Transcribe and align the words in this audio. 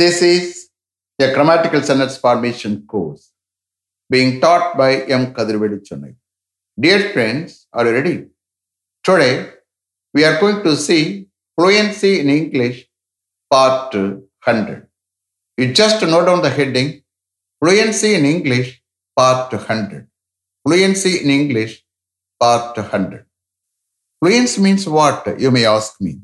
This 0.00 0.20
is 0.20 0.68
a 1.18 1.32
grammatical 1.32 1.80
sentence 1.80 2.18
formation 2.18 2.86
course 2.86 3.32
being 4.10 4.42
taught 4.42 4.76
by 4.76 4.90
M. 5.18 5.32
Kadirvedi 5.32 5.78
Chennai. 5.88 6.14
Dear 6.78 7.14
friends, 7.14 7.66
are 7.72 7.86
you 7.86 7.92
ready? 7.92 8.26
Today, 9.02 9.52
we 10.12 10.22
are 10.26 10.38
going 10.38 10.62
to 10.64 10.76
see 10.76 11.28
fluency 11.58 12.20
in 12.20 12.28
English 12.28 12.84
part 13.50 13.94
100. 13.94 14.86
You 15.56 15.72
just 15.72 16.02
note 16.02 16.26
down 16.26 16.42
the 16.42 16.50
heading 16.50 17.00
Fluency 17.58 18.16
in 18.16 18.26
English 18.26 18.82
part 19.16 19.50
100. 19.50 20.06
Fluency 20.66 21.24
in 21.24 21.30
English 21.30 21.82
part 22.38 22.76
100. 22.76 23.24
Fluency 24.20 24.60
means 24.60 24.86
what? 24.86 25.40
You 25.40 25.50
may 25.50 25.64
ask 25.64 25.98
me. 26.02 26.20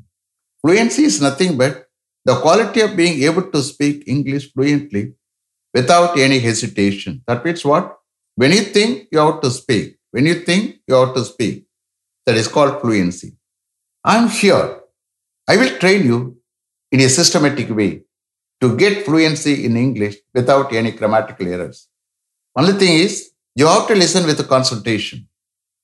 Fluency 0.61 1.05
is 1.05 1.19
nothing 1.19 1.57
but 1.57 1.87
the 2.25 2.35
quality 2.35 2.81
of 2.81 2.95
being 2.95 3.21
able 3.23 3.51
to 3.51 3.61
speak 3.61 4.03
English 4.07 4.53
fluently 4.53 5.13
without 5.73 6.17
any 6.17 6.39
hesitation. 6.39 7.21
That 7.27 7.43
means 7.43 7.65
what? 7.65 7.97
When 8.35 8.51
you 8.51 8.61
think 8.61 9.07
you 9.11 9.19
have 9.19 9.41
to 9.41 9.51
speak, 9.51 9.97
when 10.11 10.25
you 10.25 10.35
think 10.35 10.77
you 10.87 10.95
have 10.95 11.13
to 11.15 11.23
speak, 11.25 11.65
that 12.25 12.35
is 12.35 12.47
called 12.47 12.81
fluency. 12.81 13.35
I'm 14.03 14.29
here. 14.29 14.79
I 15.47 15.57
will 15.57 15.77
train 15.77 16.05
you 16.05 16.37
in 16.91 16.99
a 17.01 17.09
systematic 17.09 17.69
way 17.69 18.03
to 18.61 18.77
get 18.77 19.05
fluency 19.05 19.65
in 19.65 19.75
English 19.75 20.15
without 20.33 20.71
any 20.73 20.91
grammatical 20.91 21.47
errors. 21.47 21.89
Only 22.55 22.73
thing 22.73 22.99
is, 22.99 23.31
you 23.55 23.67
have 23.67 23.87
to 23.87 23.95
listen 23.95 24.25
with 24.25 24.47
concentration. 24.47 25.27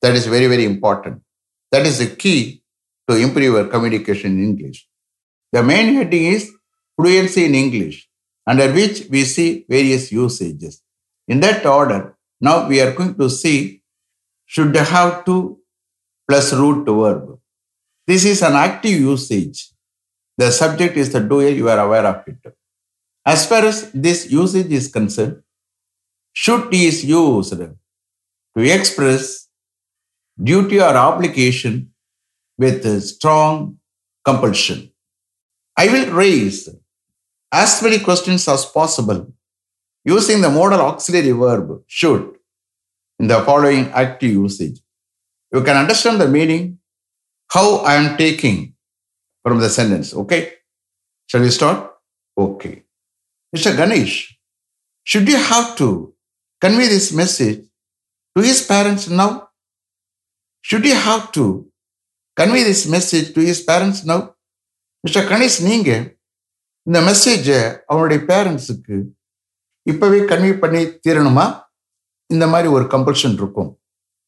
That 0.02 0.16
is 0.16 0.28
very, 0.28 0.48
very 0.48 0.66
important. 0.66 1.22
That 1.72 1.86
is 1.86 2.00
the 2.00 2.16
key 2.16 2.64
to 3.10 3.16
improve 3.18 3.54
your 3.54 3.68
communication 3.68 4.38
in 4.38 4.44
English. 4.44 4.88
The 5.52 5.64
main 5.64 5.96
heading 5.96 6.26
is 6.26 6.52
fluency 6.96 7.46
in 7.46 7.56
English, 7.56 8.08
under 8.46 8.72
which 8.72 9.08
we 9.10 9.24
see 9.24 9.66
various 9.68 10.12
usages. 10.12 10.82
In 11.28 11.40
that 11.40 11.66
order, 11.66 12.18
now 12.42 12.68
we 12.68 12.80
are 12.82 12.92
going 12.92 13.16
to 13.16 13.30
see 13.30 13.82
should 14.46 14.76
have 14.76 15.26
to 15.26 15.60
plus 16.28 16.54
root 16.54 16.86
verb. 16.86 17.40
This 18.08 18.26
is 18.26 18.42
an 18.42 18.54
active 18.54 19.00
usage. 19.00 19.72
The 20.38 20.52
subject 20.52 20.98
is 20.98 21.12
the 21.12 21.20
doer, 21.20 21.50
you 21.50 21.70
are 21.70 21.80
aware 21.80 22.06
of 22.06 22.28
it. 22.28 22.56
As 23.26 23.46
far 23.46 23.66
as 23.66 23.92
this 23.92 24.32
usage 24.32 24.72
is 24.72 24.88
concerned, 24.88 25.44
should 26.34 26.74
is 26.74 27.04
used 27.04 27.54
to 27.58 27.76
express 28.58 29.48
duty 30.42 30.80
or 30.80 30.96
obligation 30.96 31.92
with 32.58 33.04
strong 33.04 33.78
compulsion. 34.24 34.89
I 35.82 35.88
will 35.88 36.12
raise 36.12 36.68
as 37.54 37.82
many 37.82 38.00
questions 38.00 38.46
as 38.54 38.66
possible 38.66 39.20
using 40.04 40.42
the 40.42 40.50
modal 40.50 40.82
auxiliary 40.82 41.32
verb 41.32 41.84
should 41.88 42.36
in 43.18 43.28
the 43.28 43.40
following 43.44 43.86
active 44.04 44.32
usage. 44.32 44.82
You 45.54 45.62
can 45.64 45.78
understand 45.78 46.20
the 46.20 46.28
meaning, 46.28 46.80
how 47.50 47.78
I 47.78 47.94
am 47.96 48.18
taking 48.18 48.74
from 49.42 49.60
the 49.60 49.70
sentence. 49.70 50.14
Okay? 50.14 50.42
Shall 51.28 51.42
we 51.42 51.50
start? 51.50 51.94
Okay. 52.38 52.84
Mr. 53.56 53.76
Ganesh, 53.78 54.38
should 55.06 55.30
you 55.30 55.38
have 55.38 55.78
to 55.78 56.14
convey 56.60 56.88
this 56.88 57.14
message 57.14 57.64
to 58.36 58.44
his 58.44 58.62
parents 58.66 59.08
now? 59.08 59.48
Should 60.62 60.84
you 60.84 60.96
have 60.96 61.32
to 61.32 61.72
convey 62.36 62.64
this 62.64 62.86
message 62.86 63.34
to 63.34 63.40
his 63.40 63.62
parents 63.62 64.04
now? 64.04 64.36
Mister 65.04 65.28
Ganesh 65.32 65.64
நீங்க 65.64 66.18
இந்த 66.88 67.00
மெசேஜை 67.00 67.82
அவனுடைய 67.86 68.24
பேரண்ட்ஸுக்கு 68.24 68.98
இப்பவே 69.82 70.20
convey 70.20 70.60
பண்ணி 70.60 70.82
தீரணுமா? 71.08 71.68
இந்த 72.26 72.48
மாதிரி 72.48 72.68
ஒரு 72.68 72.84
கம்பல்ஷன் 72.84 73.34
இருக்கும். 73.34 73.82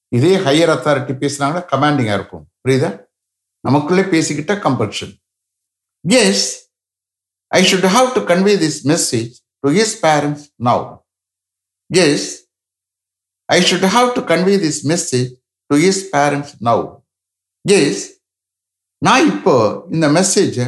இதே 0.08 0.38
ஹையர் 0.38 0.72
அத்தாரிட்டி 0.76 1.14
பேசுனாங்கன்னா 1.24 1.64
கமாண்டிங்கா 1.74 2.14
இருக்கும். 2.14 2.52
புரியுதா? 2.64 3.06
நமக்குள்ளே 3.66 4.02
பேசிக்கிட்ட 4.02 4.54
compulsion 4.66 5.14
as 6.10 6.70
I 7.48 7.74
should 7.74 7.90
have 7.96 8.08
to 8.14 8.22
convey 8.32 8.54
this 8.64 8.80
message 8.84 9.34
to 9.60 9.70
his 9.70 9.96
parents 10.02 10.46
now 10.64 10.86
as 11.90 12.48
I 13.46 13.58
should 13.72 13.88
have 13.96 14.10
to 14.14 14.22
convey 14.32 14.56
this 14.66 14.82
message 14.92 15.30
to 15.70 15.76
his 15.78 16.02
parents 16.16 16.54
now 16.70 16.84
as 17.66 18.21
நான் 19.03 19.27
இப்போ 19.33 19.55
இந்த 19.95 20.07
மெசேஜை 20.19 20.67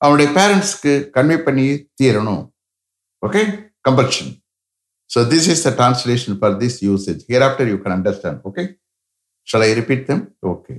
அவனுடைய 0.00 0.28
பேரண்ட்ஸ்க்கு 0.36 0.92
கன்வே 1.16 1.36
பண்ணி 1.46 1.66
தீரணும் 2.00 2.42
okay 3.22 3.42
compulsion 3.88 4.32
so 5.10 5.20
this 5.32 5.48
is 5.54 5.62
the 5.66 5.70
translation 5.78 6.36
for 6.40 6.56
this 6.62 6.78
usage 6.88 7.20
here 7.30 7.44
after 7.48 7.70
you 7.72 7.76
can 7.84 7.96
understand 7.96 8.40
okay 8.50 8.64
shall 9.48 9.66
I 9.68 9.70
repeat 9.80 10.04
them 10.10 10.22
okay 10.52 10.74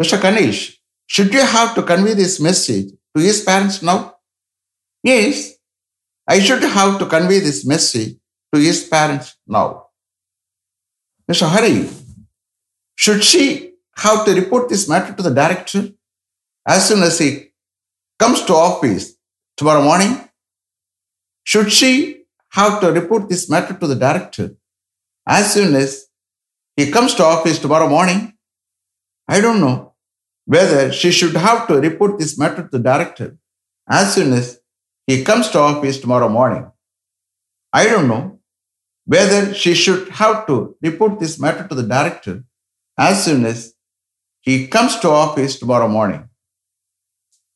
mister 0.00 0.22
Ganesh 0.26 0.62
should 1.10 1.36
you 1.38 1.44
have 1.56 1.68
to 1.78 1.84
convey 1.90 2.14
this 2.22 2.38
message 2.48 2.86
to 3.14 3.20
his 3.26 3.42
parents 3.48 3.80
now 3.90 4.02
S 5.04 5.42
I 6.28 6.38
should 6.48 6.70
have 6.78 6.92
to 7.02 7.08
convey 7.16 7.38
this 7.48 7.62
message 7.74 8.10
to 8.52 8.58
his 8.68 8.86
parents 8.94 9.32
now 9.56 9.70
Mr. 11.28 11.46
Hari, 11.46 11.72
should 12.98 13.22
she 13.22 13.42
have 13.97 14.25
to 14.25 14.33
report 14.33 14.69
this 14.69 14.87
matter 14.89 15.13
to 15.13 15.23
the 15.23 15.33
director 15.33 15.89
as 16.67 16.87
soon 16.87 17.03
as 17.03 17.19
he 17.19 17.51
comes 18.19 18.43
to 18.43 18.53
office 18.53 19.15
tomorrow 19.57 19.83
morning? 19.83 20.29
Should 21.43 21.71
she 21.71 22.23
have 22.51 22.79
to 22.81 22.91
report 22.91 23.29
this 23.29 23.49
matter 23.49 23.73
to 23.73 23.87
the 23.87 23.95
director 23.95 24.55
as 25.27 25.53
soon 25.53 25.75
as 25.75 26.07
he 26.75 26.91
comes 26.91 27.13
to 27.15 27.23
office 27.23 27.59
tomorrow 27.59 27.87
morning? 27.87 28.33
I 29.27 29.41
don't 29.41 29.59
know 29.59 29.93
whether 30.45 30.91
she 30.91 31.11
should 31.11 31.35
have 31.35 31.67
to 31.67 31.75
report 31.79 32.19
this 32.19 32.37
matter 32.37 32.63
to 32.63 32.69
the 32.71 32.79
director 32.79 33.37
as 33.89 34.13
soon 34.13 34.33
as 34.33 34.59
he 35.07 35.23
comes 35.23 35.49
to 35.49 35.59
office 35.59 35.99
tomorrow 35.99 36.29
morning. 36.29 36.71
I 37.71 37.85
don't 37.85 38.07
know 38.07 38.39
whether 39.05 39.53
she 39.53 39.73
should 39.73 40.09
have 40.09 40.45
to 40.47 40.75
report 40.81 41.19
this 41.19 41.39
matter 41.39 41.67
to 41.67 41.75
the 41.75 41.83
director 41.83 42.43
as 42.97 43.25
soon 43.25 43.45
as 43.45 43.73
he 44.43 44.67
comes 44.67 44.99
to 44.99 45.09
office 45.09 45.57
tomorrow 45.57 45.87
morning. 45.87 46.23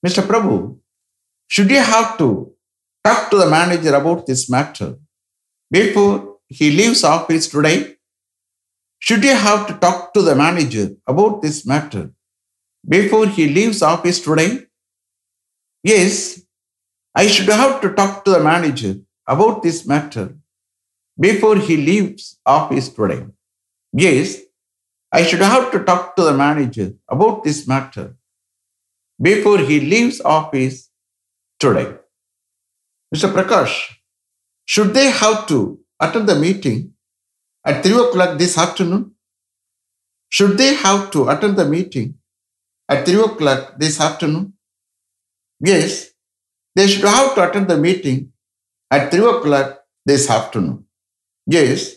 Mr. 0.06 0.24
Prabhu, 0.30 0.78
should 1.48 1.70
you 1.70 1.82
have 1.82 2.18
to 2.18 2.54
talk 3.04 3.30
to 3.30 3.38
the 3.38 3.50
manager 3.50 3.94
about 3.94 4.26
this 4.26 4.50
matter 4.50 4.96
before 5.70 6.38
he 6.48 6.72
leaves 6.72 7.04
office 7.04 7.48
today? 7.48 7.96
Should 9.00 9.24
you 9.24 9.36
have 9.36 9.68
to 9.68 9.74
talk 9.74 10.14
to 10.14 10.22
the 10.22 10.36
manager 10.36 10.90
about 11.06 11.42
this 11.42 11.66
matter 11.66 12.12
before 12.88 13.28
he 13.28 13.48
leaves 13.50 13.82
office 13.82 14.22
today? 14.22 14.66
Yes, 15.84 16.42
I 17.14 17.28
should 17.28 17.50
have 17.50 17.82
to 17.82 17.94
talk 17.94 18.24
to 18.26 18.32
the 18.32 18.40
manager 18.40 18.96
about 19.28 19.62
this 19.62 19.86
matter 19.86 20.36
before 21.20 21.58
he 21.58 21.76
leaves 21.76 22.40
office 22.46 22.88
today. 22.90 23.26
Yes, 23.92 24.38
I 25.12 25.24
should 25.24 25.40
have 25.40 25.72
to 25.72 25.84
talk 25.84 26.16
to 26.16 26.24
the 26.24 26.34
manager 26.34 26.94
about 27.08 27.44
this 27.44 27.68
matter 27.68 28.16
before 29.22 29.58
he 29.60 29.80
leaves 29.80 30.20
office 30.22 30.90
today. 31.60 31.96
Mr. 33.14 33.32
Prakash, 33.32 33.96
should 34.66 34.94
they 34.94 35.10
have 35.10 35.48
to 35.48 35.80
attend 36.00 36.28
the 36.28 36.36
meeting 36.36 36.94
at 37.66 37.84
3 37.84 37.94
o'clock 37.94 38.38
this 38.38 38.58
afternoon? 38.58 39.12
Should 40.30 40.58
they 40.58 40.74
have 40.76 41.10
to 41.12 41.30
attend 41.30 41.56
the 41.56 41.66
meeting 41.66 42.16
at 42.90 43.06
3 43.06 43.22
o'clock 43.22 43.80
this 43.80 44.02
afternoon? 44.02 44.54
Yes, 45.62 46.12
they 46.76 46.88
should 46.88 47.06
have 47.06 47.34
to 47.36 47.50
attend 47.50 47.70
the 47.70 47.78
meeting 47.78 48.34
at 48.92 49.10
3 49.10 49.26
o'clock 49.26 49.84
this 50.06 50.30
afternoon. 50.30 50.86
Yes, 51.46 51.96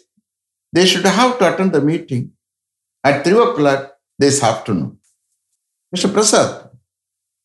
they 0.72 0.86
should 0.86 1.04
have 1.04 1.38
to 1.40 1.52
attend 1.52 1.72
the 1.72 1.80
meeting 1.80 2.32
at 3.04 3.24
3 3.24 3.32
o'clock 3.32 3.92
this 4.18 4.42
afternoon. 4.42 4.98
Mr. 5.94 6.12
Prasad, 6.12 6.70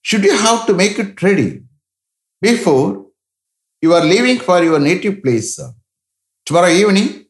should 0.02 0.24
you 0.24 0.38
have 0.38 0.66
to 0.68 0.74
make 0.74 1.00
it 1.00 1.22
ready 1.22 1.64
before 2.42 3.08
you 3.82 3.94
are 3.94 4.04
leaving 4.04 4.40
for 4.40 4.64
your 4.64 4.80
native 4.80 5.24
place 5.24 5.60
tomorrow 6.46 6.70
evening? 6.70 7.26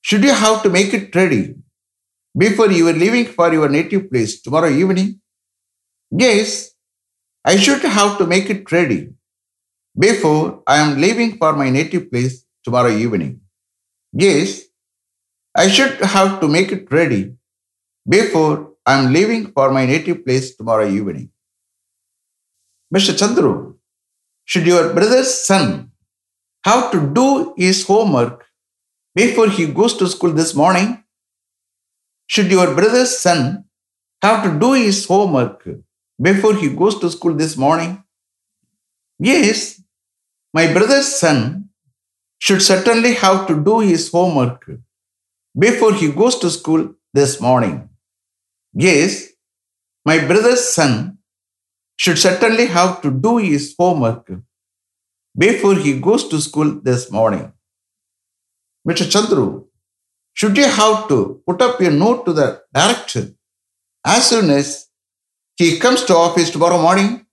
Should 0.00 0.24
you 0.24 0.32
have 0.32 0.62
to 0.62 0.70
make 0.70 0.94
it 0.94 1.14
ready 1.14 1.56
before 2.36 2.70
you 2.70 2.88
are 2.88 2.98
leaving 3.04 3.26
for 3.26 3.52
your 3.52 3.68
native 3.68 4.10
place 4.10 4.40
tomorrow 4.40 4.70
evening? 4.70 5.20
Yes, 6.10 6.70
I 7.44 7.56
should 7.56 7.82
have 7.82 8.18
to 8.18 8.26
make 8.26 8.48
it 8.50 8.70
ready 8.72 9.10
before 9.98 10.62
I 10.66 10.78
am 10.78 11.00
leaving 11.00 11.36
for 11.36 11.52
my 11.52 11.70
native 11.70 12.10
place 12.10 12.44
tomorrow 12.64 12.90
evening. 12.90 13.40
Yes, 14.12 14.67
I 15.54 15.68
should 15.68 16.00
have 16.00 16.40
to 16.40 16.48
make 16.48 16.72
it 16.72 16.90
ready 16.90 17.34
before 18.08 18.74
I 18.86 18.98
am 18.98 19.12
leaving 19.12 19.52
for 19.52 19.70
my 19.70 19.86
native 19.86 20.24
place 20.24 20.56
tomorrow 20.56 20.88
evening. 20.88 21.30
Mr. 22.94 23.12
Chandru, 23.14 23.74
should 24.44 24.66
your 24.66 24.94
brother's 24.94 25.32
son 25.44 25.90
have 26.64 26.90
to 26.92 27.00
do 27.12 27.54
his 27.56 27.86
homework 27.86 28.46
before 29.14 29.48
he 29.48 29.66
goes 29.66 29.94
to 29.98 30.06
school 30.08 30.32
this 30.32 30.54
morning? 30.54 31.04
Should 32.26 32.50
your 32.50 32.74
brother's 32.74 33.18
son 33.18 33.64
have 34.22 34.42
to 34.44 34.58
do 34.58 34.72
his 34.72 35.04
homework 35.06 35.68
before 36.20 36.54
he 36.54 36.70
goes 36.70 36.98
to 37.00 37.10
school 37.10 37.34
this 37.34 37.56
morning? 37.56 38.02
Yes, 39.18 39.82
my 40.54 40.72
brother's 40.72 41.06
son 41.06 41.68
should 42.38 42.62
certainly 42.62 43.14
have 43.14 43.46
to 43.48 43.62
do 43.62 43.80
his 43.80 44.10
homework 44.10 44.70
before 45.58 45.92
he 45.94 46.10
goes 46.12 46.38
to 46.38 46.50
school 46.50 46.94
this 47.12 47.40
morning. 47.40 47.88
Yes, 48.72 49.28
my 50.04 50.18
brother's 50.26 50.68
son 50.68 51.18
should 51.96 52.18
certainly 52.18 52.66
have 52.66 53.02
to 53.02 53.10
do 53.10 53.38
his 53.38 53.74
homework 53.78 54.30
before 55.36 55.74
he 55.74 55.98
goes 56.00 56.28
to 56.28 56.40
school 56.40 56.80
this 56.82 57.10
morning. 57.10 57.52
Mr. 58.88 59.06
Chandru, 59.12 59.64
should 60.34 60.56
you 60.56 60.68
have 60.68 61.08
to 61.08 61.42
put 61.46 61.60
up 61.60 61.80
your 61.80 61.90
note 61.90 62.24
to 62.26 62.32
the 62.32 62.62
director 62.72 63.32
as 64.04 64.28
soon 64.28 64.50
as 64.50 64.86
he 65.56 65.78
comes 65.78 66.04
to 66.04 66.14
office 66.14 66.50
tomorrow 66.50 66.80
morning? 66.80 67.26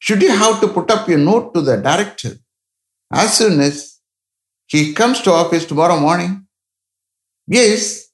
Should 0.00 0.22
you 0.22 0.32
have 0.32 0.60
to 0.60 0.68
put 0.68 0.90
up 0.90 1.08
your 1.08 1.18
note 1.18 1.54
to 1.54 1.60
the 1.60 1.76
director 1.76 2.32
as 3.12 3.36
soon 3.38 3.60
as 3.60 4.00
he 4.66 4.92
comes 4.92 5.20
to 5.22 5.30
office 5.30 5.64
tomorrow 5.64 5.98
morning? 6.00 6.46
Yes, 7.50 8.08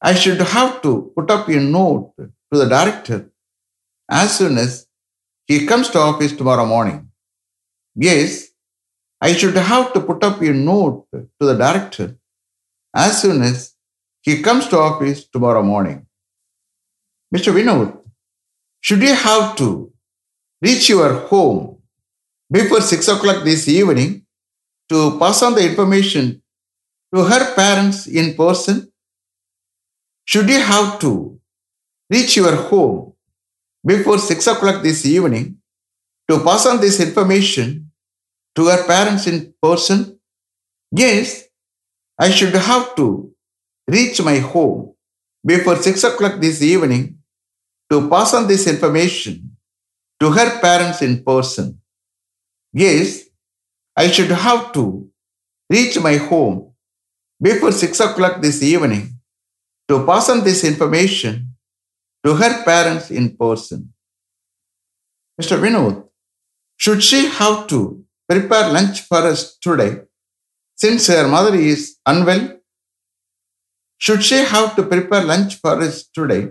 I 0.00 0.14
should 0.14 0.40
have 0.40 0.80
to 0.80 1.12
put 1.14 1.30
up 1.30 1.46
a 1.48 1.56
note 1.56 2.14
to 2.16 2.58
the 2.58 2.64
director 2.64 3.30
as 4.10 4.38
soon 4.38 4.56
as 4.56 4.86
he 5.46 5.66
comes 5.66 5.90
to 5.90 5.98
office 5.98 6.32
tomorrow 6.32 6.64
morning. 6.64 7.10
Yes, 7.94 8.48
I 9.20 9.34
should 9.34 9.56
have 9.56 9.92
to 9.92 10.00
put 10.00 10.24
up 10.24 10.40
a 10.40 10.52
note 10.52 11.06
to 11.12 11.28
the 11.38 11.54
director 11.54 12.16
as 12.96 13.20
soon 13.20 13.42
as 13.42 13.74
he 14.22 14.42
comes 14.42 14.66
to 14.68 14.78
office 14.78 15.26
tomorrow 15.26 15.62
morning. 15.62 16.06
Mr. 17.34 17.52
Vinod, 17.52 17.98
should 18.80 19.02
you 19.02 19.14
have 19.14 19.54
to 19.56 19.92
reach 20.62 20.88
your 20.88 21.12
home 21.26 21.76
before 22.50 22.80
6 22.80 23.08
o'clock 23.08 23.44
this 23.44 23.68
evening 23.68 24.24
to 24.88 25.18
pass 25.18 25.42
on 25.42 25.54
the 25.54 25.68
information 25.68 26.41
to 27.14 27.24
her 27.24 27.54
parents 27.54 28.06
in 28.06 28.34
person? 28.34 28.90
Should 30.24 30.48
you 30.48 30.60
have 30.60 30.98
to 31.00 31.40
reach 32.08 32.36
your 32.36 32.56
home 32.56 33.14
before 33.84 34.18
6 34.18 34.46
o'clock 34.46 34.82
this 34.82 35.04
evening 35.04 35.58
to 36.30 36.40
pass 36.40 36.66
on 36.66 36.80
this 36.80 37.00
information 37.00 37.90
to 38.54 38.66
her 38.66 38.86
parents 38.86 39.26
in 39.26 39.54
person? 39.60 40.18
Yes, 40.90 41.44
I 42.18 42.30
should 42.30 42.54
have 42.54 42.94
to 42.96 43.34
reach 43.88 44.22
my 44.22 44.38
home 44.38 44.94
before 45.44 45.76
6 45.76 46.04
o'clock 46.04 46.40
this 46.40 46.62
evening 46.62 47.18
to 47.90 48.08
pass 48.08 48.32
on 48.32 48.46
this 48.46 48.66
information 48.66 49.56
to 50.20 50.30
her 50.30 50.60
parents 50.60 51.02
in 51.02 51.22
person. 51.22 51.80
Yes, 52.72 53.24
I 53.96 54.08
should 54.08 54.30
have 54.30 54.72
to 54.72 55.10
reach 55.68 55.98
my 56.00 56.16
home 56.16 56.71
before 57.42 57.72
6 57.72 58.00
o'clock 58.00 58.40
this 58.40 58.62
evening 58.62 59.18
to 59.88 60.06
pass 60.06 60.30
on 60.30 60.44
this 60.44 60.62
information 60.62 61.54
to 62.24 62.34
her 62.34 62.62
parents 62.62 63.10
in 63.10 63.36
person. 63.36 63.92
Mr. 65.40 65.58
Vinod, 65.58 66.04
should 66.76 67.02
she 67.02 67.26
have 67.26 67.66
to 67.66 68.04
prepare 68.28 68.68
lunch 68.72 69.00
for 69.02 69.18
us 69.18 69.56
today 69.58 70.02
since 70.76 71.08
her 71.08 71.26
mother 71.26 71.54
is 71.56 71.96
unwell? 72.06 72.60
Should 73.98 74.22
she 74.22 74.36
have 74.36 74.76
to 74.76 74.84
prepare 74.84 75.24
lunch 75.24 75.56
for 75.56 75.80
us 75.82 76.06
today 76.14 76.50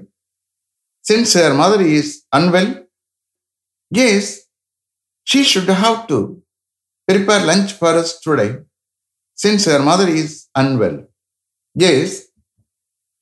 since 1.01 1.33
her 1.33 1.53
mother 1.53 1.81
is 1.81 2.23
unwell? 2.33 2.83
Yes, 3.89 4.41
she 5.23 5.43
should 5.43 5.69
have 5.69 6.07
to 6.07 6.41
prepare 7.07 7.45
lunch 7.45 7.73
for 7.73 7.89
us 7.89 8.19
today 8.19 8.59
since 9.43 9.65
her 9.65 9.79
mother 9.79 10.07
is 10.07 10.47
unwell. 10.55 10.97
Yes, 11.73 12.27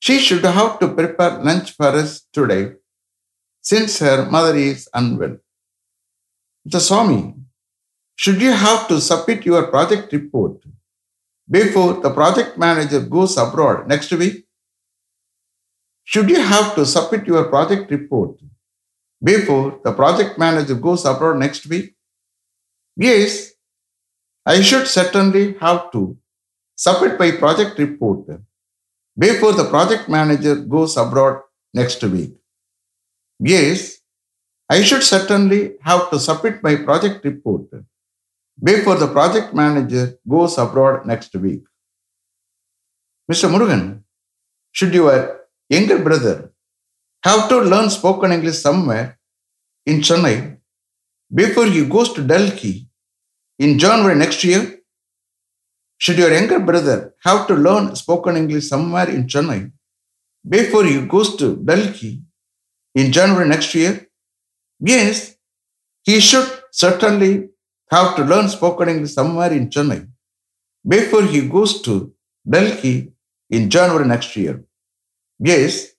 she 0.00 0.18
should 0.18 0.44
have 0.44 0.78
to 0.80 0.88
prepare 0.98 1.42
lunch 1.48 1.68
for 1.78 1.90
us 2.02 2.10
today 2.32 2.72
since 3.62 3.98
her 4.00 4.18
mother 4.34 4.54
is 4.56 4.88
unwell. 4.92 5.36
The 6.64 6.80
Swami, 6.80 7.34
should 8.16 8.42
you 8.42 8.52
have 8.52 8.86
to 8.88 9.00
submit 9.00 9.46
your 9.46 9.68
project 9.68 10.12
report 10.12 10.56
before 11.58 11.94
the 12.04 12.10
project 12.10 12.58
manager 12.58 13.00
goes 13.00 13.36
abroad 13.38 13.88
next 13.88 14.12
week? 14.12 14.44
Should 16.04 16.28
you 16.28 16.42
have 16.42 16.74
to 16.74 16.84
submit 16.84 17.26
your 17.26 17.44
project 17.44 17.90
report 17.90 18.40
before 19.22 19.80
the 19.84 19.92
project 19.92 20.38
manager 20.38 20.74
goes 20.74 21.06
abroad 21.06 21.38
next 21.38 21.66
week? 21.66 21.94
Yes, 22.96 23.49
I 24.46 24.62
should 24.62 24.86
certainly 24.86 25.54
have 25.60 25.90
to 25.92 26.16
submit 26.76 27.18
my 27.18 27.32
project 27.32 27.78
report 27.78 28.26
before 29.16 29.52
the 29.52 29.68
project 29.68 30.08
manager 30.08 30.54
goes 30.56 30.96
abroad 30.96 31.42
next 31.74 32.02
week. 32.02 32.34
Yes, 33.38 33.98
I 34.68 34.82
should 34.82 35.02
certainly 35.02 35.74
have 35.82 36.10
to 36.10 36.18
submit 36.18 36.62
my 36.62 36.76
project 36.76 37.24
report 37.24 37.66
before 38.62 38.96
the 38.96 39.08
project 39.08 39.54
manager 39.54 40.18
goes 40.28 40.56
abroad 40.58 41.06
next 41.06 41.34
week. 41.34 41.64
Mr. 43.30 43.48
Murugan, 43.50 44.02
should 44.72 44.94
your 44.94 45.40
younger 45.68 45.98
brother 45.98 46.52
have 47.22 47.48
to 47.48 47.58
learn 47.58 47.90
spoken 47.90 48.32
English 48.32 48.58
somewhere 48.58 49.18
in 49.86 50.00
Chennai 50.00 50.56
before 51.32 51.66
he 51.66 51.84
goes 51.84 52.12
to 52.14 52.22
Delhi 52.22 52.89
in 53.64 53.78
January 53.78 54.16
next 54.16 54.42
year? 54.42 54.62
Should 55.98 56.18
your 56.18 56.32
younger 56.32 56.58
brother 56.58 57.14
have 57.24 57.46
to 57.48 57.54
learn 57.54 57.94
spoken 57.94 58.36
English 58.36 58.68
somewhere 58.68 59.08
in 59.16 59.26
Chennai 59.32 59.70
before 60.48 60.84
he 60.84 61.06
goes 61.14 61.36
to 61.40 61.56
Delhi 61.56 62.22
in 62.94 63.12
January 63.12 63.46
next 63.46 63.74
year? 63.74 64.08
Yes, 64.80 65.36
he 66.02 66.20
should 66.20 66.50
certainly 66.72 67.50
have 67.90 68.16
to 68.16 68.24
learn 68.24 68.48
spoken 68.48 68.88
English 68.88 69.12
somewhere 69.12 69.52
in 69.52 69.68
Chennai 69.68 70.08
before 70.94 71.24
he 71.24 71.46
goes 71.46 71.82
to 71.82 72.14
Delhi 72.48 73.12
in 73.50 73.68
January 73.68 74.08
next 74.08 74.34
year. 74.36 74.64
Yes, 75.38 75.92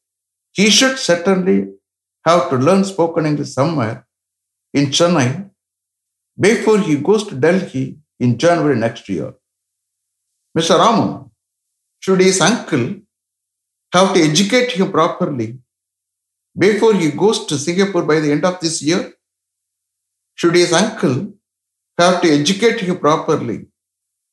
he 0.52 0.72
should 0.72 0.98
certainly 0.98 1.60
have 2.26 2.50
to 2.50 2.58
learn 2.58 2.84
spoken 2.84 3.28
English 3.28 3.54
somewhere 3.54 4.08
in 4.74 4.88
Chennai 4.88 5.51
before 6.42 6.80
he 6.80 6.96
goes 7.08 7.24
to 7.28 7.36
Delhi 7.36 7.86
in 8.20 8.38
January 8.38 8.78
next 8.84 9.08
year. 9.08 9.34
Mr. 10.58 10.78
Ramu, 10.82 11.30
should 12.00 12.20
his 12.20 12.42
uncle 12.42 12.86
have 13.94 14.14
to 14.14 14.22
educate 14.30 14.72
him 14.72 14.92
properly 14.92 15.60
before 16.58 16.94
he 16.94 17.12
goes 17.12 17.46
to 17.46 17.58
Singapore 17.58 18.04
by 18.04 18.20
the 18.20 18.32
end 18.32 18.44
of 18.44 18.60
this 18.60 18.82
year? 18.82 19.14
Should 20.36 20.56
his 20.56 20.74
uncle 20.74 21.34
have 21.98 22.22
to 22.22 22.30
educate 22.40 22.80
him 22.82 22.98
properly 22.98 23.68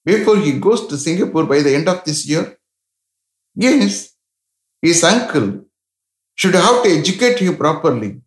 before 0.05 0.39
he 0.39 0.59
goes 0.59 0.87
to 0.87 0.97
Singapore 0.97 1.45
by 1.45 1.61
the 1.61 1.75
end 1.75 1.89
of 1.89 2.03
this 2.05 2.27
year? 2.27 2.57
Yes, 3.55 4.15
his 4.81 5.05
uncle 5.05 5.67
should 6.37 6.55
have 6.55 6.83
to 6.85 6.91
educate 6.99 7.41
him 7.41 7.57
properly 7.57 8.23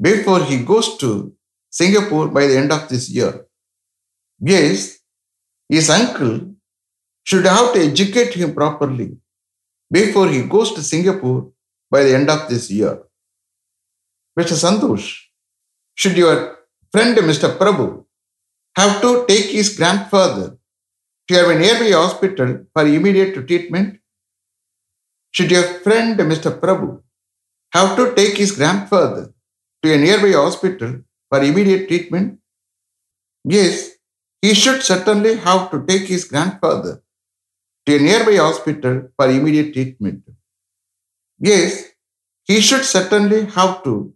before 0.00 0.42
he 0.42 0.64
goes 0.64 0.96
to 0.96 1.36
Singapore 1.80 2.28
by 2.28 2.46
the 2.46 2.56
end 2.56 2.70
of 2.72 2.88
this 2.88 3.04
year. 3.10 3.32
Yes, 4.38 4.98
his 5.68 5.90
uncle 5.90 6.54
should 7.24 7.46
have 7.46 7.72
to 7.72 7.80
educate 7.90 8.34
him 8.34 8.54
properly 8.54 9.16
before 9.90 10.28
he 10.28 10.42
goes 10.54 10.72
to 10.74 10.82
Singapore 10.82 11.50
by 11.90 12.02
the 12.04 12.14
end 12.18 12.30
of 12.30 12.48
this 12.48 12.70
year. 12.70 12.94
Mr. 14.38 14.56
Santosh, 14.62 15.06
should 15.94 16.16
your 16.16 16.36
friend 16.92 17.16
Mr. 17.30 17.48
Prabhu 17.58 18.04
have 18.76 19.00
to 19.02 19.24
take 19.26 19.46
his 19.58 19.76
grandfather 19.76 20.56
to 21.26 21.34
have 21.34 21.50
a 21.50 21.58
nearby 21.58 21.90
hospital 21.90 22.50
for 22.72 22.86
immediate 22.86 23.34
treatment? 23.48 23.98
Should 25.32 25.50
your 25.50 25.64
friend 25.86 26.16
Mr. 26.20 26.52
Prabhu 26.60 27.02
have 27.72 27.96
to 27.96 28.14
take 28.14 28.36
his 28.36 28.52
grandfather 28.52 29.24
to 29.82 29.92
a 29.92 29.98
nearby 29.98 30.32
hospital 30.42 30.92
for 31.34 31.42
immediate 31.42 31.88
treatment? 31.88 32.38
Yes, 33.44 33.90
he 34.40 34.54
should 34.54 34.82
certainly 34.82 35.34
have 35.36 35.70
to 35.72 35.84
take 35.84 36.06
his 36.06 36.24
grandfather 36.24 37.02
to 37.86 37.96
a 37.96 37.98
nearby 37.98 38.36
hospital 38.36 39.08
for 39.16 39.28
immediate 39.28 39.72
treatment. 39.72 40.22
Yes, 41.40 41.90
he 42.44 42.60
should 42.60 42.84
certainly 42.84 43.46
have 43.46 43.82
to 43.82 44.14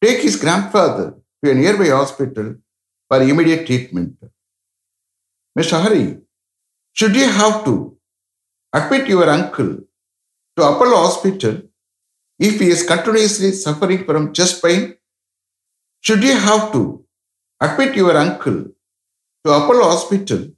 take 0.00 0.22
his 0.22 0.36
grandfather 0.36 1.16
to 1.42 1.50
a 1.50 1.54
nearby 1.54 1.88
hospital 1.88 2.54
for 3.08 3.20
immediate 3.20 3.66
treatment. 3.66 4.16
Mr. 5.58 5.82
Hari, 5.82 6.18
should 6.92 7.16
you 7.16 7.28
have 7.28 7.64
to 7.64 7.96
admit 8.72 9.08
your 9.08 9.28
uncle 9.28 9.78
to 10.56 10.62
Apollo 10.62 10.96
Hospital 11.06 11.62
if 12.38 12.60
he 12.60 12.68
is 12.68 12.86
continuously 12.86 13.50
suffering 13.50 14.04
from 14.04 14.32
chest 14.32 14.62
pain? 14.62 14.94
Should 16.06 16.22
you 16.22 16.36
have 16.36 16.70
to 16.72 17.02
admit 17.62 17.96
your 17.96 18.14
uncle 18.14 18.56
to 19.44 19.50
Apollo 19.50 19.84
Hospital 19.84 20.50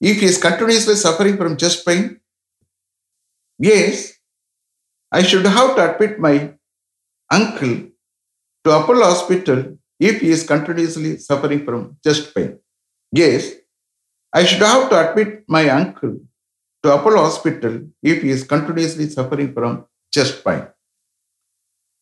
if 0.00 0.20
he 0.20 0.26
is 0.26 0.38
continuously 0.38 0.94
suffering 0.94 1.36
from 1.36 1.58
chest 1.58 1.84
pain? 1.86 2.18
Yes, 3.58 4.14
I 5.12 5.22
should 5.22 5.44
have 5.44 5.76
to 5.76 5.92
admit 5.92 6.18
my 6.18 6.54
uncle 7.30 7.90
to 8.64 8.70
Apollo 8.70 9.04
Hospital 9.04 9.76
if 9.98 10.22
he 10.22 10.30
is 10.30 10.46
continuously 10.46 11.18
suffering 11.18 11.66
from 11.66 11.98
chest 12.02 12.34
pain. 12.34 12.58
Yes, 13.12 13.52
I 14.32 14.44
should 14.46 14.62
have 14.62 14.88
to 14.88 15.10
admit 15.10 15.44
my 15.46 15.68
uncle 15.68 16.20
to 16.82 16.94
Apollo 16.94 17.18
Hospital 17.18 17.82
if 18.02 18.22
he 18.22 18.30
is 18.30 18.44
continuously 18.44 19.10
suffering 19.10 19.52
from 19.52 19.84
chest 20.10 20.42
pain. 20.42 20.68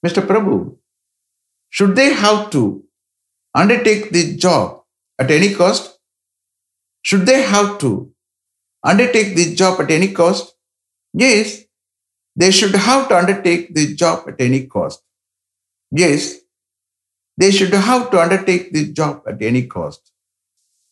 Mr. 0.07 0.23
Prabhu, 0.25 0.77
should 1.71 1.97
they 1.97 2.13
have 2.13 2.51
to 2.51 2.85
undertake 3.55 4.11
the 4.11 4.37
job 4.37 4.83
at 5.19 5.31
any 5.31 5.55
cost? 5.55 5.99
Should 7.03 7.27
they 7.27 7.43
have 7.43 7.79
to 7.79 8.13
undertake 8.85 9.37
the 9.37 9.55
job 9.55 9.81
at 9.81 9.91
any 9.91 10.13
cost? 10.13 10.55
Yes, 11.13 11.65
they 12.37 12.51
should 12.51 12.75
have 12.75 13.09
to 13.09 13.17
undertake 13.19 13.75
the 13.75 13.95
job 13.95 14.29
at 14.29 14.41
any 14.41 14.67
cost. 14.67 15.03
Yes, 15.91 16.37
they 17.37 17.51
should 17.51 17.73
have 17.73 18.11
to 18.11 18.21
undertake 18.21 18.73
the 18.73 18.93
job 18.93 19.23
at 19.27 19.41
any 19.43 19.67
cost. 19.67 20.13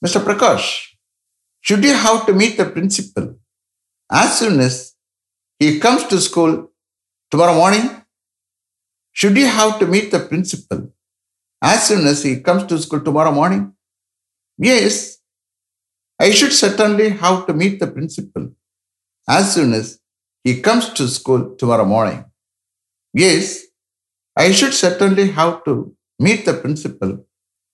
Mr. 0.04 0.22
Prakash, 0.24 0.88
should 1.60 1.84
you 1.84 1.92
have 1.94 2.26
to 2.26 2.32
meet 2.32 2.56
the 2.56 2.66
principal 2.66 3.36
as 4.10 4.38
soon 4.38 4.60
as 4.60 4.94
he 5.58 5.80
comes 5.80 6.04
to 6.04 6.20
school 6.20 6.70
tomorrow 7.30 7.54
morning? 7.54 7.90
Should 9.18 9.36
you 9.38 9.46
have 9.46 9.78
to 9.80 9.86
meet 9.86 10.10
the 10.10 10.20
principal 10.30 10.80
as 11.62 11.88
soon 11.88 12.06
as 12.06 12.22
he 12.22 12.32
comes 12.46 12.64
to 12.70 12.78
school 12.78 13.00
tomorrow 13.00 13.32
morning? 13.32 13.72
Yes, 14.58 15.16
I 16.20 16.30
should 16.32 16.52
certainly 16.52 17.08
have 17.22 17.46
to 17.46 17.54
meet 17.54 17.80
the 17.80 17.86
principal 17.86 18.50
as 19.26 19.54
soon 19.54 19.72
as 19.72 19.98
he 20.44 20.60
comes 20.60 20.90
to 20.98 21.08
school 21.08 21.56
tomorrow 21.56 21.86
morning. 21.86 22.26
Yes, 23.14 23.64
I 24.36 24.52
should 24.52 24.74
certainly 24.74 25.28
have 25.30 25.64
to 25.64 25.96
meet 26.18 26.44
the 26.44 26.52
principal 26.52 27.24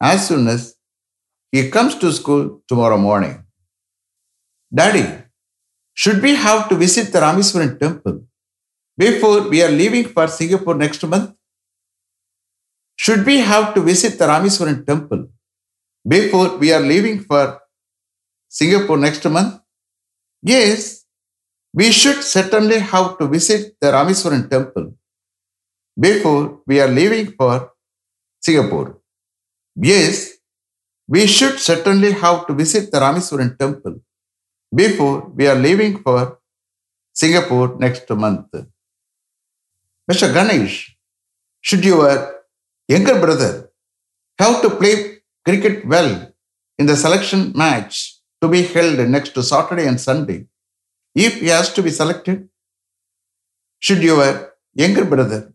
as 0.00 0.28
soon 0.28 0.46
as 0.46 0.76
he 1.50 1.70
comes 1.70 1.96
to 1.96 2.12
school 2.12 2.62
tomorrow 2.68 2.98
morning. 2.98 3.44
Daddy, 4.72 5.06
should 5.94 6.22
we 6.22 6.36
have 6.36 6.68
to 6.68 6.76
visit 6.76 7.12
the 7.12 7.18
Rameswaram 7.18 7.80
temple 7.80 8.26
before 8.96 9.48
we 9.48 9.62
are 9.62 9.70
leaving 9.70 10.04
for 10.04 10.26
Singapore 10.28 10.74
next 10.74 11.02
month? 11.04 11.34
Should 12.96 13.26
we 13.26 13.38
have 13.38 13.74
to 13.74 13.80
visit 13.80 14.18
the 14.18 14.26
Rameswaram 14.26 14.86
temple 14.86 15.28
before 16.06 16.56
we 16.58 16.72
are 16.72 16.80
leaving 16.80 17.20
for 17.20 17.60
Singapore 18.48 18.98
next 18.98 19.24
month? 19.24 19.60
Yes, 20.42 21.04
we 21.74 21.90
should 21.90 22.22
certainly 22.22 22.78
have 22.78 23.18
to 23.18 23.26
visit 23.26 23.76
the 23.80 23.88
Rameswaram 23.88 24.48
temple 24.50 24.94
before 25.98 26.60
we 26.66 26.80
are 26.80 26.88
leaving 26.88 27.32
for 27.32 27.72
Singapore. 28.40 28.98
Yes, 29.74 30.32
we 31.08 31.26
should 31.26 31.58
certainly 31.58 32.12
have 32.12 32.46
to 32.46 32.54
visit 32.54 32.90
the 32.92 32.98
Rameswaram 32.98 33.58
temple 33.58 34.00
before 34.74 35.28
we 35.34 35.46
are 35.46 35.54
leaving 35.54 36.02
for 36.02 36.38
Singapore 37.14 37.76
next 37.78 38.08
month. 38.10 38.71
Mr. 40.10 40.32
Ganesh, 40.34 40.96
should 41.60 41.84
your 41.84 42.42
younger 42.88 43.20
brother 43.20 43.70
have 44.38 44.60
to 44.62 44.70
play 44.70 45.18
cricket 45.44 45.86
well 45.86 46.32
in 46.78 46.86
the 46.86 46.96
selection 46.96 47.52
match 47.54 48.18
to 48.40 48.48
be 48.48 48.62
held 48.62 48.98
next 49.08 49.34
Saturday 49.50 49.86
and 49.86 50.00
Sunday 50.00 50.46
if 51.14 51.40
he 51.40 51.46
has 51.46 51.72
to 51.74 51.82
be 51.82 51.90
selected? 51.90 52.48
Should 53.78 54.02
your 54.02 54.54
younger 54.74 55.04
brother 55.04 55.52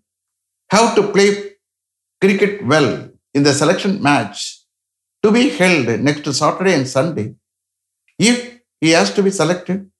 have 0.72 0.96
to 0.96 1.04
play 1.12 1.30
cricket 2.22 2.66
well 2.66 3.10
in 3.34 3.44
the 3.44 3.54
selection 3.54 4.02
match 4.02 4.64
to 5.24 5.32
be 5.32 5.50
held 5.50 5.88
next 6.00 6.34
Saturday 6.34 6.74
and 6.74 6.88
Sunday 6.88 7.36
if 8.18 8.60
he 8.80 8.92
has 8.92 9.14
to 9.16 9.24
be 9.24 9.32
selected? 9.32 9.92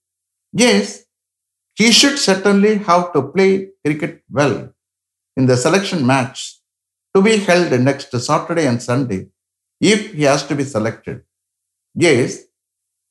Yes, 0.52 1.04
he 1.78 1.92
should 1.98 2.18
certainly 2.18 2.72
have 2.88 3.12
to 3.14 3.22
play 3.34 3.68
cricket 3.84 4.14
well 4.38 4.56
in 5.36 5.46
the 5.46 5.56
selection 5.56 6.00
match 6.12 6.38
to 7.14 7.22
be 7.22 7.34
held 7.48 7.70
next 7.88 8.10
Saturday 8.28 8.66
and 8.70 8.82
Sunday 8.82 9.20
if 9.80 10.12
he 10.12 10.24
has 10.24 10.42
to 10.48 10.54
be 10.60 10.64
selected. 10.64 11.22
Yes, 11.94 12.30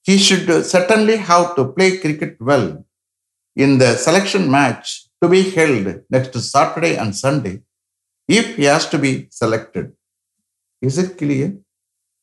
he 0.04 0.18
should 0.18 0.48
certainly 0.66 1.18
have 1.18 1.56
to 1.56 1.64
play 1.78 1.98
cricket 1.98 2.38
well 2.40 2.86
in 3.56 3.78
the 3.78 3.96
selection 3.96 4.52
match 4.52 5.08
to 5.22 5.30
be 5.30 5.42
held 5.58 5.88
next 6.10 6.38
Saturday 6.56 6.96
and 6.98 7.16
Sunday 7.16 7.62
if 8.28 8.58
he 8.58 8.66
has 8.66 8.88
to 8.90 8.98
be 8.98 9.28
selected. 9.30 9.94
Is 10.82 10.98
it 10.98 11.18
clear? 11.18 11.58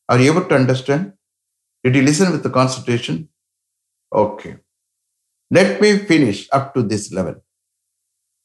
Are 0.09 0.19
you 0.19 0.31
able 0.33 0.47
to 0.51 0.55
understand? 0.55 1.15
Did 1.83 1.97
you 1.97 2.03
listen 2.03 2.31
with 2.33 2.43
the 2.43 2.51
concentration? 2.51 3.29
Okay. 4.15 4.57
Let 5.57 5.81
me 5.81 5.99
finish 5.99 6.49
up 6.53 6.75
to 6.75 6.83
this 6.83 7.13
level. 7.13 7.37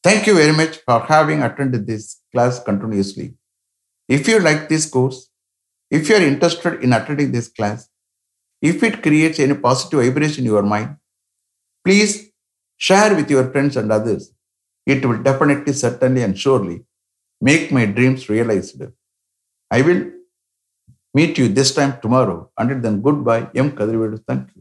Thank 0.04 0.28
you 0.28 0.36
very 0.36 0.56
much 0.62 0.78
for 0.86 1.00
having 1.14 1.42
attended 1.44 1.88
this 1.88 2.22
class 2.32 2.62
continuously. 2.64 3.28
If 4.08 4.28
you 4.28 4.40
like 4.40 4.70
this 4.70 4.90
course, 4.90 5.30
if 5.92 6.08
you 6.08 6.16
are 6.16 6.22
interested 6.22 6.84
in 6.84 6.94
attending 6.94 7.32
this 7.32 7.48
class, 7.48 7.90
if 8.62 8.84
it 8.84 9.02
creates 9.02 9.40
any 9.40 9.56
positive 9.56 10.02
vibration 10.04 10.46
in 10.46 10.52
your 10.52 10.64
mind, 10.64 10.98
please 11.86 12.32
share 12.78 13.16
with 13.16 13.30
your 13.32 13.52
friends 13.52 13.76
and 13.78 13.92
others. 13.92 14.32
It 14.86 15.06
will 15.06 15.22
definitely, 15.24 15.74
certainly, 15.74 16.24
and 16.24 16.38
surely 16.38 16.86
make 17.42 17.72
my 17.72 17.86
dreams 17.86 18.30
realized. 18.30 18.82
I 19.72 19.82
will 19.82 20.12
meet 21.14 21.38
you 21.38 21.48
this 21.50 21.74
time 21.74 22.00
tomorrow. 22.02 22.52
Until 22.58 22.80
then, 22.82 23.02
goodbye. 23.02 23.50
M. 23.56 23.72
Kadrivedu. 23.72 24.24
Thank 24.28 24.50
you. 24.56 24.59